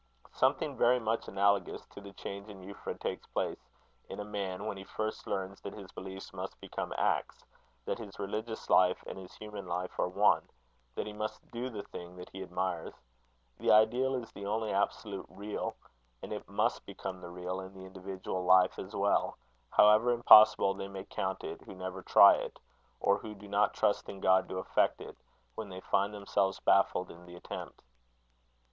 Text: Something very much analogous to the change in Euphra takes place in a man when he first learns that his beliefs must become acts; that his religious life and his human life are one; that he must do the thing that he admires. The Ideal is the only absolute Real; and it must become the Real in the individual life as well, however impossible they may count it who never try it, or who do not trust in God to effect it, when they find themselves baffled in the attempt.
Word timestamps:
Something 0.33 0.75
very 0.75 0.99
much 0.99 1.27
analogous 1.27 1.85
to 1.91 2.01
the 2.01 2.11
change 2.13 2.49
in 2.49 2.63
Euphra 2.63 2.99
takes 2.99 3.27
place 3.27 3.59
in 4.09 4.19
a 4.19 4.23
man 4.25 4.65
when 4.65 4.75
he 4.75 4.83
first 4.83 5.27
learns 5.27 5.61
that 5.61 5.75
his 5.75 5.91
beliefs 5.91 6.33
must 6.33 6.59
become 6.59 6.91
acts; 6.97 7.45
that 7.85 7.99
his 7.99 8.17
religious 8.17 8.67
life 8.67 9.03
and 9.05 9.19
his 9.19 9.35
human 9.35 9.67
life 9.67 9.99
are 9.99 10.07
one; 10.07 10.49
that 10.95 11.05
he 11.05 11.13
must 11.13 11.51
do 11.51 11.69
the 11.69 11.83
thing 11.83 12.15
that 12.15 12.31
he 12.31 12.41
admires. 12.41 12.95
The 13.59 13.71
Ideal 13.71 14.15
is 14.15 14.31
the 14.31 14.47
only 14.47 14.71
absolute 14.73 15.27
Real; 15.29 15.75
and 16.23 16.33
it 16.33 16.49
must 16.49 16.83
become 16.87 17.21
the 17.21 17.29
Real 17.29 17.59
in 17.61 17.75
the 17.75 17.85
individual 17.85 18.43
life 18.43 18.79
as 18.79 18.95
well, 18.95 19.37
however 19.69 20.09
impossible 20.09 20.73
they 20.73 20.87
may 20.87 21.03
count 21.05 21.43
it 21.43 21.61
who 21.61 21.75
never 21.75 22.01
try 22.01 22.33
it, 22.33 22.57
or 22.99 23.19
who 23.19 23.35
do 23.35 23.47
not 23.47 23.75
trust 23.75 24.09
in 24.09 24.19
God 24.19 24.49
to 24.49 24.57
effect 24.57 24.99
it, 24.99 25.15
when 25.53 25.69
they 25.69 25.79
find 25.81 26.11
themselves 26.11 26.59
baffled 26.59 27.11
in 27.11 27.27
the 27.27 27.35
attempt. 27.35 27.83